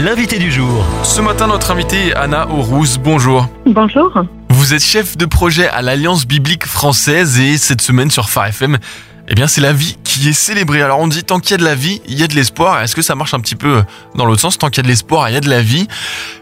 [0.00, 0.84] l'invité du jour.
[1.02, 3.48] Ce matin, notre invitée Anna Aurouz, bonjour.
[3.66, 4.24] Bonjour.
[4.48, 8.78] Vous êtes chef de projet à l'Alliance biblique française et cette semaine sur Phare FM,
[9.28, 10.80] eh bien c'est la vie qui est célébrée.
[10.80, 12.82] Alors on dit tant qu'il y a de la vie, il y a de l'espoir.
[12.82, 13.82] Est-ce que ça marche un petit peu
[14.14, 14.56] dans l'autre sens?
[14.56, 15.86] Tant qu'il y a de l'espoir, il y a de la vie.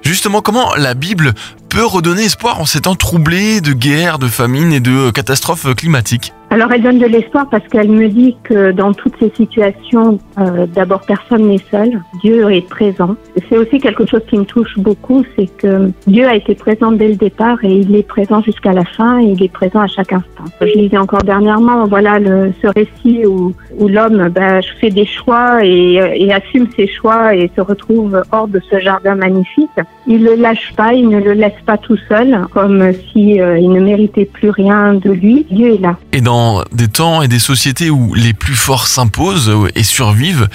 [0.04, 1.34] Justement, comment la Bible
[1.68, 6.32] peut redonner espoir en ces temps troublés de guerre, de famine et de catastrophes climatiques?
[6.50, 10.66] Alors elle donne de l'espoir parce qu'elle me dit que dans toutes ces situations, euh,
[10.66, 13.16] d'abord personne n'est seul, Dieu est présent.
[13.48, 17.08] C'est aussi quelque chose qui me touche beaucoup, c'est que Dieu a été présent dès
[17.08, 20.12] le départ et il est présent jusqu'à la fin et il est présent à chaque
[20.12, 20.44] instant.
[20.62, 25.64] Je lisais encore dernièrement, voilà le, ce récit où, où l'homme ben, fait des choix
[25.64, 29.68] et, et, assume ses choix et se retrouve hors de ce jardin magnifique.
[30.06, 33.58] Il ne le lâche pas, il ne le laisse pas tout seul, comme si euh,
[33.58, 35.46] il ne méritait plus rien de lui.
[35.50, 35.96] Dieu est là.
[36.12, 40.48] Et dans des temps et des sociétés où les plus forts s'imposent et survivent,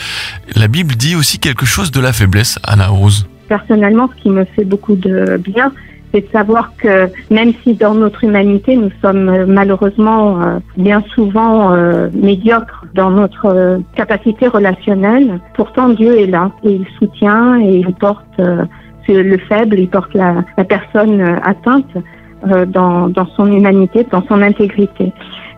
[0.55, 3.27] la Bible dit aussi quelque chose de la faiblesse, Anna Rose.
[3.48, 5.71] Personnellement, ce qui me fait beaucoup de bien,
[6.13, 11.73] c'est de savoir que même si dans notre humanité, nous sommes malheureusement euh, bien souvent
[11.73, 17.77] euh, médiocres dans notre euh, capacité relationnelle, pourtant Dieu est là et il soutient et
[17.77, 18.39] il porte
[19.09, 21.91] le faible, il porte la, la personne atteinte
[22.67, 25.11] dans, dans son humanité, dans son intégrité.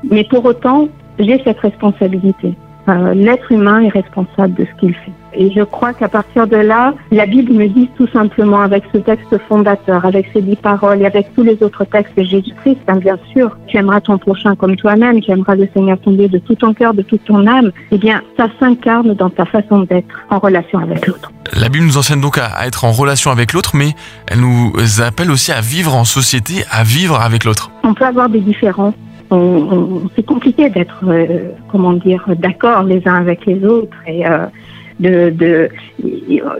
[0.10, 0.88] Mais pour autant,
[1.20, 2.56] j'ai cette responsabilité.
[2.88, 5.12] Euh, L'être humain est responsable de ce qu'il fait.
[5.38, 9.00] Et je crois qu'à partir de là, la Bible me dit tout simplement, avec ce
[9.00, 12.98] texte fondateur, avec ces dix paroles et avec tous les autres textes de Jésus-Christ, hein,
[12.98, 16.38] bien sûr, tu aimeras ton prochain comme toi-même, tu aimeras le Seigneur ton Dieu de
[16.38, 20.08] tout ton cœur, de toute ton âme, eh bien, ça s'incarne dans ta façon d'être
[20.30, 21.32] en relation avec l'autre.
[21.54, 23.90] La Bible nous enseigne donc à, être en relation avec l'autre, mais
[24.28, 27.72] elle nous appelle aussi à vivre en société, à vivre avec l'autre.
[27.84, 28.96] On peut avoir des différences
[29.30, 33.98] c'est compliqué d'être, euh, comment dire, d'accord les uns avec les autres.
[34.08, 34.46] Et euh,
[35.00, 35.70] de, de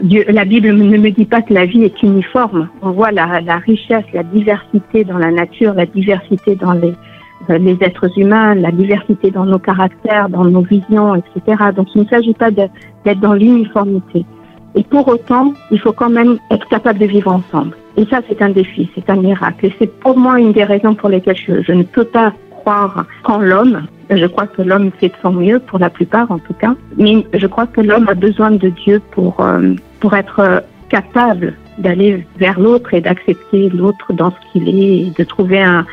[0.02, 2.68] Dieu, la Bible ne me dit pas que la vie est uniforme.
[2.82, 6.92] On voit la, la richesse, la diversité dans la nature, la diversité dans les,
[7.50, 11.64] euh, les êtres humains, la diversité dans nos caractères, dans nos visions, etc.
[11.74, 14.26] Donc il ne s'agit pas d'être dans l'uniformité.
[14.74, 17.74] Et pour autant, il faut quand même être capable de vivre ensemble.
[17.96, 19.66] Et ça, c'est un défi, c'est un miracle.
[19.66, 22.34] Et c'est pour moi une des raisons pour lesquelles je, je ne peux pas
[23.22, 23.86] croire l'homme.
[24.10, 26.74] Je crois que l'homme fait de son mieux, pour la plupart en tout cas.
[26.96, 32.26] Mais je crois que l'homme a besoin de Dieu pour, euh, pour être capable d'aller
[32.38, 35.84] vers l'autre et d'accepter l'autre dans ce qu'il est, de trouver un,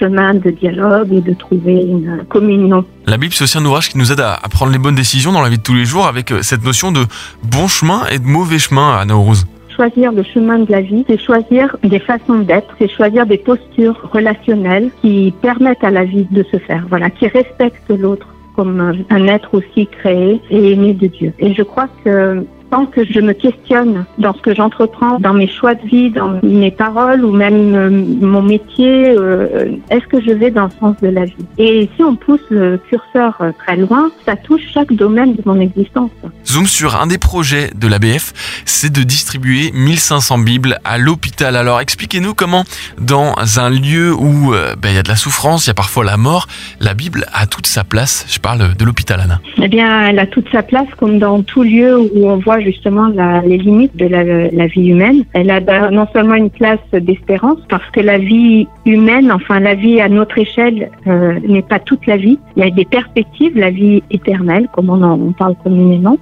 [0.00, 2.82] chemin de dialogue et de trouver une communion.
[3.06, 5.42] La Bible, c'est aussi un ouvrage qui nous aide à, prendre les bonnes décisions dans
[5.42, 7.04] la vie de tous les jours avec euh, cette notion de
[7.42, 11.20] bon chemin et de mauvais chemin, à Rose choisir le chemin de la vie, c'est
[11.20, 16.42] choisir des façons d'être, c'est choisir des postures relationnelles qui permettent à la vie de
[16.44, 21.32] se faire, voilà, qui respectent l'autre comme un être aussi créé et aimé de Dieu.
[21.38, 25.46] Et je crois que tant que je me questionne dans ce que j'entreprends, dans mes
[25.46, 30.32] choix de vie, dans mes paroles ou même euh, mon métier, euh, est-ce que je
[30.32, 31.46] vais dans le sens de la vie?
[31.58, 35.60] Et si on pousse le curseur euh, très loin, ça touche chaque domaine de mon
[35.60, 36.10] existence.
[36.56, 38.32] Zoom sur un des projets de l'ABF,
[38.64, 41.54] c'est de distribuer 1500 Bibles à l'hôpital.
[41.54, 42.64] Alors expliquez-nous comment,
[42.98, 46.02] dans un lieu où ben, il y a de la souffrance, il y a parfois
[46.02, 46.46] la mort,
[46.80, 48.24] la Bible a toute sa place.
[48.30, 49.38] Je parle de l'hôpital, Anna.
[49.62, 53.08] Eh bien, elle a toute sa place comme dans tout lieu où on voit justement
[53.44, 55.24] les limites de la, vie humaine.
[55.34, 60.00] Elle a non seulement une place d'espérance, parce que la vie humaine, enfin la vie
[60.00, 62.38] à notre échelle, euh, n'est pas toute la vie.
[62.56, 66.16] Il y a des perspectives, la vie éternelle, comme on, en, parle communément.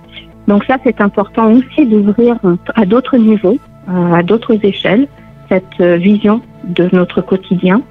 [0.48, 2.36] Donc ça, c'est important aussi d'ouvrir
[2.74, 5.08] à d'autres niveaux, euh, à d'autres échelles,
[5.48, 7.82] cette euh, vision de notre quotidien.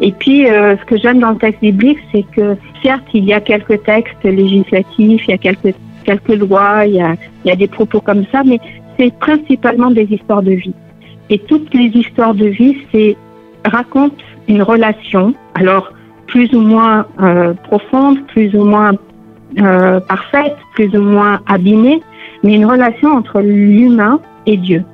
[0.00, 3.32] Et puis, euh, ce que j'aime dans le texte biblique, c'est que certes, il y
[3.32, 5.74] a quelques textes législatifs, il y a quelques
[6.04, 7.14] quelques lois, il y a,
[7.44, 8.58] il y a des propos comme ça, mais
[8.98, 10.74] c'est principalement des histoires de vie.
[11.30, 13.16] Et toutes les histoires de vie, c'est
[13.64, 14.16] racontent
[14.48, 15.92] une relation, alors
[16.26, 17.06] plus ou moins
[17.68, 18.94] profonde, plus ou moins
[19.58, 22.00] euh, parfaite, plus ou moins abîmée,
[22.42, 24.84] mais une relation entre l'humain et Dieu.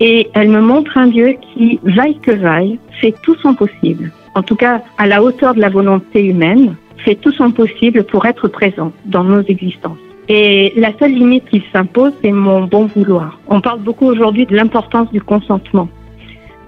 [0.00, 4.42] Et elle me montre un Dieu qui, vaille que vaille, fait tout son possible, en
[4.42, 8.48] tout cas à la hauteur de la volonté humaine, fait tout son possible pour être
[8.48, 9.98] présent dans nos existences.
[10.28, 13.40] Et la seule limite qui s'impose, c'est mon bon vouloir.
[13.48, 15.88] On parle beaucoup aujourd'hui de l'importance du consentement.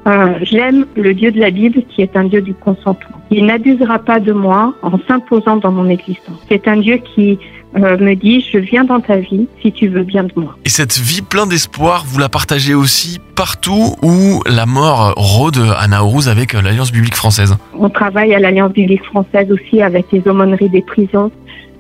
[0.06, 3.16] Euh, J'aime le Dieu de la Bible qui est un Dieu du consentement.
[3.30, 6.36] Il n'abusera pas de moi en s'imposant dans mon existence.
[6.48, 7.38] C'est un Dieu qui
[7.76, 10.56] euh, me dit je viens dans ta vie si tu veux bien de moi.
[10.64, 15.88] Et cette vie pleine d'espoir, vous la partagez aussi partout où la mort rôde à
[15.88, 17.56] Naourouz avec l'Alliance biblique française.
[17.78, 21.30] On travaille à l'Alliance biblique française aussi avec les aumôneries des prisons,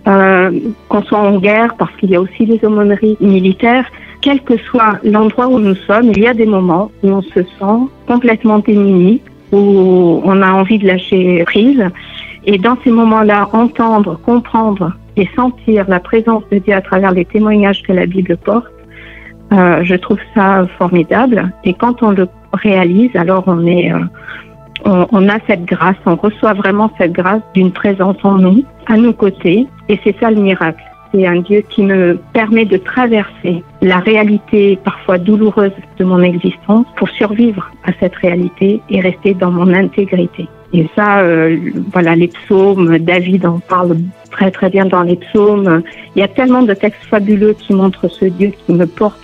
[0.06, 0.50] euh,
[0.88, 3.84] qu'on soit en guerre, parce qu'il y a aussi les aumôneries militaires,
[4.22, 7.42] quel que soit l'endroit où nous sommes, il y a des moments où on se
[7.42, 9.20] sent complètement démuni,
[9.52, 11.84] où on a envie de lâcher prise.
[12.46, 17.24] Et dans ces moments-là, entendre, comprendre et sentir la présence de Dieu à travers les
[17.24, 18.72] témoignages que la Bible porte,
[19.52, 21.52] euh, je trouve ça formidable.
[21.64, 23.98] Et quand on le réalise, alors on est, euh,
[24.84, 28.96] on, on, a cette grâce, on reçoit vraiment cette grâce d'une présence en nous, à
[28.96, 30.82] nos côtés, et c'est ça le miracle.
[31.12, 36.86] C'est un Dieu qui me permet de traverser la réalité parfois douloureuse de mon existence
[36.96, 40.48] pour survivre à cette réalité et rester dans mon intégrité.
[40.72, 41.58] Et ça, euh,
[41.92, 43.98] voilà, les psaumes, David en parle
[44.30, 45.82] très très bien dans les psaumes.
[46.16, 49.20] Il y a tellement de textes fabuleux qui montrent ce Dieu qui me porte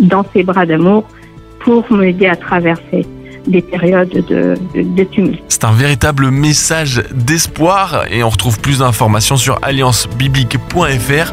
[0.00, 1.04] dans ses bras d'amour
[1.60, 3.06] pour m'aider à traverser
[3.46, 5.42] des périodes de, de, de tumulte.
[5.48, 11.32] C'est un véritable message d'espoir et on retrouve plus d'informations sur alliancebiblique.fr.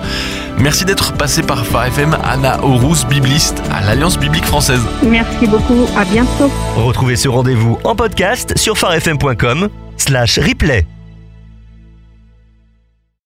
[0.59, 4.81] Merci d'être passé par Phare FM, Anna Horus, bibliste à l'Alliance biblique française.
[5.04, 6.51] Merci beaucoup, à bientôt.
[6.75, 10.86] Retrouvez ce rendez-vous en podcast sur farfm.com slash replay.